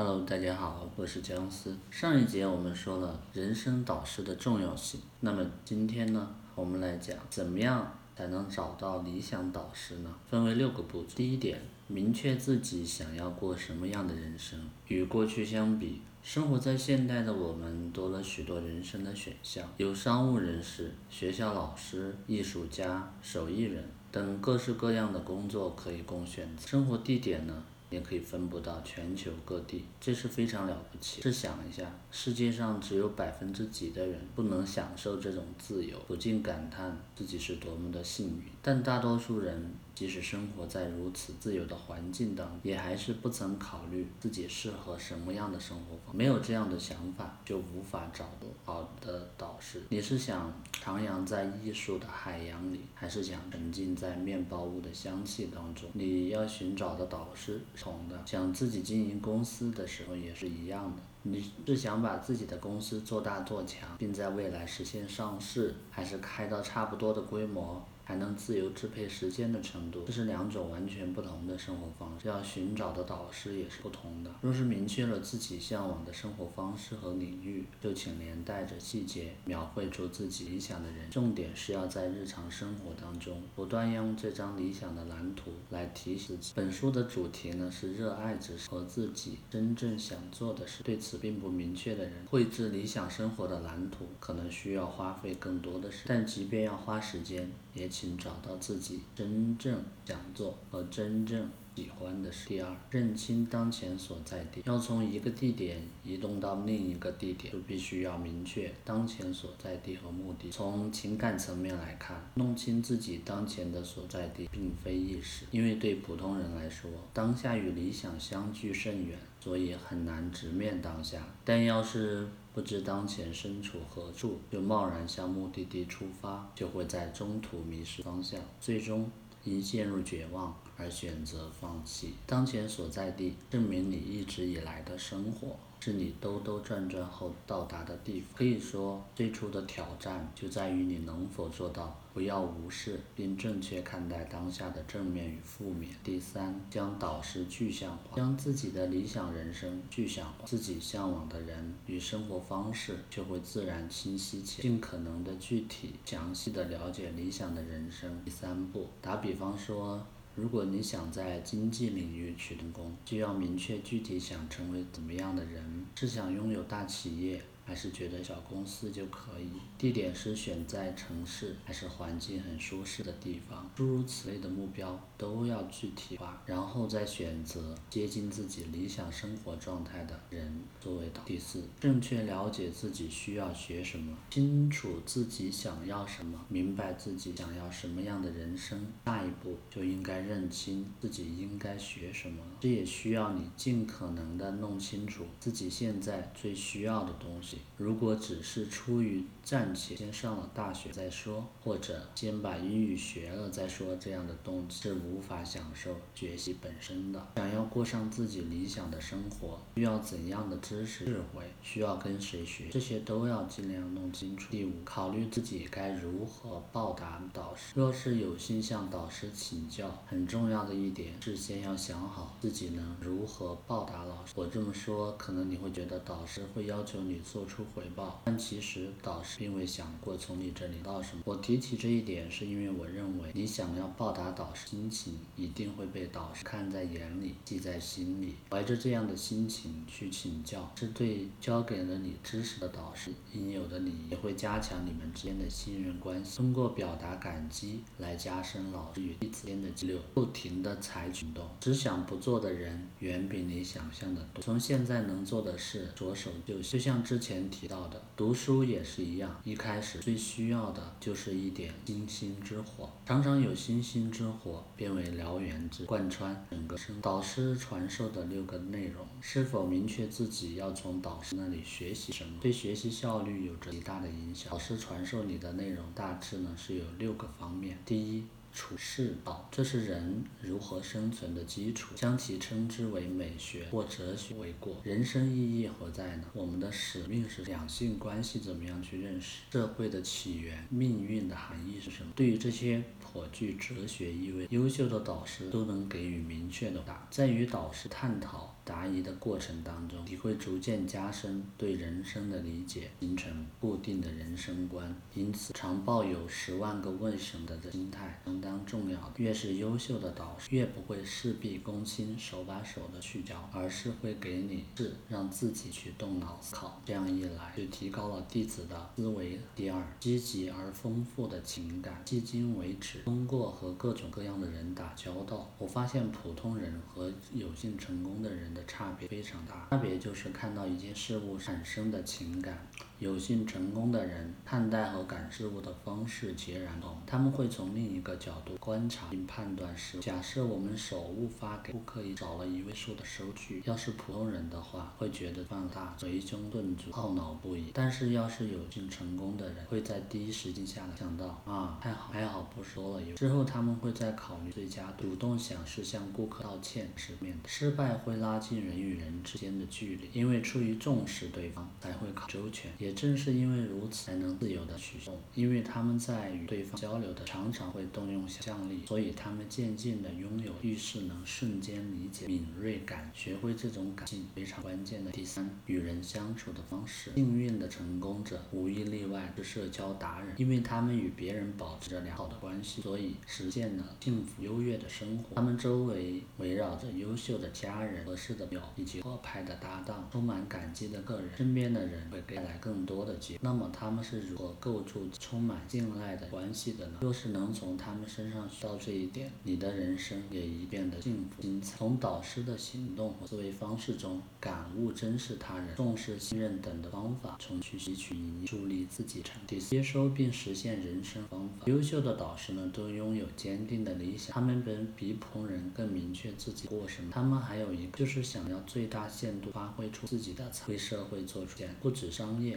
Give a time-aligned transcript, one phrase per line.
[0.00, 1.76] Hello，大家好，我是姜思。
[1.90, 10.14] 上一节我们说了人生导师的重要性，那么今天呢，我们来讲怎么样才能找到理想导师呢？
[10.30, 11.08] 分为六个步骤。
[11.16, 14.56] 第一点，明确自己想要过什么样的人生。
[14.86, 26.68] 与过去相比，生活在现代的我们多了许多人生的选项，有商务人士、学校老师、艺术家、手艺人等各式各样的工作可以供选择。
[26.68, 27.64] 生活地点呢？
[27.90, 31.22] 也可以分布到全球各地，这是非常了不起。
[31.22, 38.42] 试想一下，世界上只有百分之几的人不能享受这种自由，不禁感叹自己是多么的幸运。
[38.62, 39.74] 但大多数人。
[39.98, 46.14] 即使生活在如此自由的环境当中，也还是不曾考虑自己适合什么样的生活方。
[46.16, 49.82] 没有这样的想法，就无法找到好的导师。
[49.88, 55.90] 你是想徜徉在艺术的海洋里，还是想沉浸在面包屋的香气当中？
[55.94, 58.22] 你要寻找的导师是同的。
[58.24, 61.02] 想自己经营公司的时候也是一样的。
[61.22, 67.84] 你是想把自己的公司做大做强，并在未来实现上市，还是开到差不多的规模？
[68.08, 72.26] 还能自由支配时间的程度，这是两种完全不同的生活方式。
[72.26, 74.30] 要寻找的导师也是不同的。
[74.40, 81.10] 若是明确了自己向往的生活方式和领域，就请连带着细节描绘出自己理想的人。
[81.10, 86.52] 重点是要在日常生活当中，不断用这张理想的蓝图来提醒自己。
[86.54, 90.82] 本书的主题呢是热爱之事和自己真正想做的事。
[90.82, 96.16] 对此并不明确的人，绘制理想生活的蓝图可能需要花费更多的时间。
[96.16, 97.86] 但即便要花时间，也。
[98.00, 102.48] 请找到自己真正想做和真正喜欢的事。
[102.48, 104.60] 第二，认清当前所在地。
[104.64, 110.50] 要从一个地点移动到另一个地点，就必须要明确当前所在地和目的。
[110.50, 121.22] 从情感层面来看，弄清自己当前的所在地并非易事，因为对普通人来说，当下与理想相距甚远，所以很难直面当下。
[121.44, 129.08] 但要是不知当前身处何处，就贸然向目的地出发，就会在中途迷失方向，最终
[129.44, 132.14] 因陷入绝望而选择放弃。
[132.26, 135.56] 当前所在地，证明你一直以来的生活。
[135.80, 138.36] 是你兜兜转转后到达的地方。
[138.36, 145.94] 可以说，最初的挑战就在于你能否做到不要无视并正确看待当下的正面与负面。
[146.02, 158.20] 第三，将导师具象化，将自己的理想人生具象化，自己向往的人与生活方式就会自然清晰且尽可能的具体、详细的了解理想的人生。
[158.24, 160.04] 第三步，打比方说。
[160.40, 167.42] 如果你想在经济领域取得功，就要明确具体想成为怎么样的人，是想拥有大企业。
[167.68, 169.60] 还是觉得小公司就可以？
[169.76, 173.70] 地点是选在城市，还是环境很舒适的地方？
[173.76, 181.12] 诸如此类的目标都要具体化，然后再选择接近自己理想生活状态的人作为。
[181.26, 188.80] 第四，正确了解自己需要学什么，清楚自己想要什么，明白自己想要什么样的人生。
[189.04, 192.42] 下一步就应该认清自己应该学什么。
[192.60, 197.57] 这也需要你尽可能的弄清楚自己现在最需要的东西。
[197.76, 207.26] 如果只是出于暂且先上了大学再说，或者先把英语学了再说，这样的动机是无法享受学习本身的。
[207.36, 214.50] 想要过上自己理想的生活，需要怎样的知识、智慧，需要跟谁学，这些都要尽量弄清楚。
[214.50, 217.72] 第五，考虑自己该如何报答导师。
[217.74, 224.32] 若是有心向导师请教，很重要的一点是先要想好自己能如何报答老师。
[224.34, 227.47] 我这么说，可能你会觉得导师会要求你做。
[227.48, 231.22] 出回报，但其实导师并未想过从你这里到什么。
[231.24, 238.34] 我提起这一点，是因为我认为你想要报答导师心情，一定会被导师看在眼里，记在心里。
[238.50, 246.36] 怀着这样的心情去请教，是对教给了你知识的导师应有的礼仪，也会加强你们之间的信任关系。
[246.36, 251.44] 通过表达感激来加深老师与弟子间的交流，不停的采取行动。
[251.60, 254.40] 只想不做的人远比你想象的多。
[254.40, 257.38] 从现在能做的事着手就，就像之前前。
[257.50, 267.00] 提到的读书也是一样，一开始最需要的就是一点星星之火，常常有星星之火变为燎原之，贯穿整个生。
[267.00, 274.50] 导师传授的六个内容，是否明确自己要从导师那里学习什么，对学习效率有着极大的影响。
[274.52, 278.24] 导师传授你的内容大致呢是有六个方面，第一。
[278.52, 284.80] 处世道，这是人如何生存的基础，将其称之为美学或哲学为过。
[284.82, 286.24] 人生意义何在呢？
[286.32, 289.42] 我们的使命是两性关系怎么样去认识？
[289.50, 292.12] 社会的起源、命运的含义是什么？
[292.16, 297.06] 对于这些颇具哲学意味、优秀的导师都能给予明确的答。
[297.10, 298.54] 在与导师探讨。
[298.68, 304.94] 答疑的过程当中，你会逐渐加深对人生的理解，形成固定的人生观。
[305.14, 309.10] 因此，常抱有十万个为什么的心态相当重要。
[309.16, 316.78] 越是优秀的导师，越不会事必躬亲、手把手的去教，而是会给你是让自己去动脑思考。
[316.84, 319.40] 这样一来，就提高了弟子的思维。
[319.56, 322.04] 第二，积极而丰富的情感。
[322.04, 329.68] 迄今为止，通过和各种各样的人打交道，我发现普通人和有幸成功的人差别非常大。
[329.70, 332.66] 差别就是看到一件事物产生的情感。
[332.98, 340.00] 有幸成功的人看待和感事物的方式截然不同，他们会从另一个角度观察并判断事物。
[340.00, 347.70] 假设我们手误发给顾客找了一位数的收据，要是普通人的话，会觉得放大、捶胸顿足、懊恼不已。
[347.72, 353.06] 但是要是有幸成功的人，会在第一时间下来想到啊，还好还好不说了。
[353.14, 362.72] 之后他们会再考虑最佳，主动想是向顾客道歉时面对失败会拉近人与人之间的距离，因为出于重视对方才会考周全。
[362.78, 365.14] 也也正是因为如此，才能自由的取动。
[365.34, 373.10] 因为他们在与对方交流的常常会动用想象力，所以他们渐渐的拥有遇事能瞬间理解敏锐感。
[373.12, 375.10] 学会这种感性非常关键的。
[375.10, 377.12] 第三，与人相处的方式。
[377.14, 385.36] 幸运的成功者无一例外是社交达人，因为他们与别人保持着良好的关系，所以实现了幸福优越的生活。
[385.36, 391.28] 他们周围围绕着优秀的家人、合适的友以及合拍的搭档，充满感激的个人。
[391.36, 392.77] 身边的人会带来更。
[392.78, 396.98] 更多的机会，那么他们是如何构筑充满信赖的关系的呢？
[397.00, 401.76] 若是能从他们身上学到这一点，你的人生也一变得幸福精彩。
[401.76, 409.58] 从导师的行动和思维方式中感悟珍视他人、重视信任等的方法，从去吸取营助力自己成长。
[409.58, 411.66] 接收并实现人生方法。
[411.66, 414.64] 优秀的导师呢，都拥有坚定的理想，他们
[414.94, 417.10] 比普通人更明确自己过什么。
[417.10, 422.56] 他们还有一个，就是想要最大限度发挥出自己的才，为社会做出贡献，不止商业。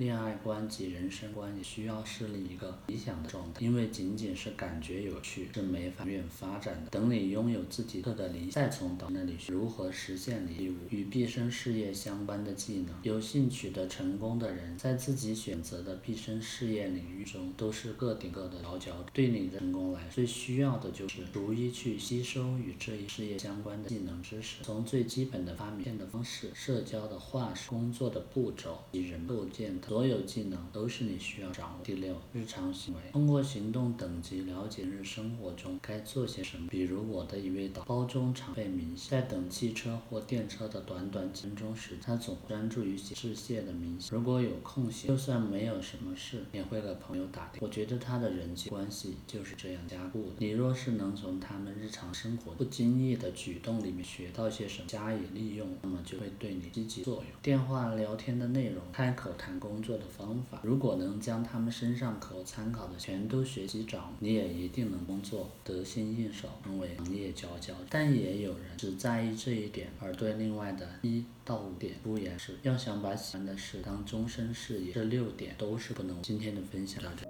[0.00, 6.90] 恋爱观及人生观也需要设立一个理想的状态，因为仅仅是感觉有趣是没法远发展的。
[6.90, 12.94] 等你拥有自己特的理想，再从导那里学如何实现理五与毕生事业相关的技能。
[13.02, 19.06] 有兴趣的成功的人，在自己选择的毕生事业领域中都是个顶个的佼佼者。
[19.12, 29.89] 对你的成功来说，最需要的就是逐一去吸收与这一事业相关的技能知识，从最基本的发明的方式、社交的话术、工作的步骤及人构建的。
[29.90, 31.82] 所有技能都是你需要掌握。
[31.82, 36.68] 第六，日常行为，通过行动等级了解日生活中该做些什么。
[36.68, 44.16] 比如我的一位导，包中常备冥想，在等汽车或电车的短短几分钟时，他总专注于写致谢的冥想。
[44.16, 47.66] 如果有空闲，就算没有什么事，也会给朋友打电话。
[47.66, 50.34] 我觉得他的人际关系就是这样加固的。
[50.38, 57.24] 你若是能从他们日常生活不经意的举动里面学到些什么，加以利用，那么就会对你积极作用。
[57.42, 59.79] 电话聊天的内容，开口谈工。
[59.80, 67.72] 工作的方法，如果能将他们身上可参考的全都学习掌握，你也一定能工作得心应手，成为行业佼佼。
[67.88, 72.58] 但也有人只在意这一点，而对另外的一到五点敷衍是。
[72.62, 76.20] 要想把喜欢的事当终身事业，这六点都是不能。
[76.20, 77.26] 今天的分享到这。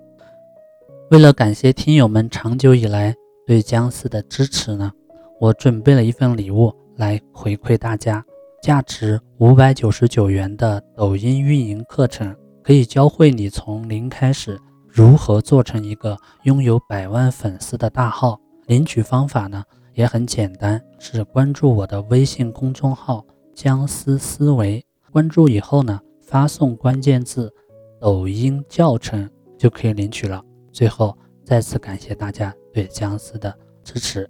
[1.13, 3.15] 为了感谢听友们长久以来
[3.47, 4.91] 对姜思的支持呢，
[5.41, 8.25] 我准备了一份礼物来回馈大家。
[8.63, 18.39] 价值五百九十九元的抖音运营课程，可以教会你从零开始如何做成一个拥有百万粉丝的大号。
[18.67, 23.25] 领取方法呢也很简单，是关注我的微信公众号
[23.57, 27.51] “姜思思维”，关注以后呢发送关键字
[27.99, 30.43] “抖音教程”就可以领取了。
[30.71, 34.29] 最后再次感谢大家对姜思的支持。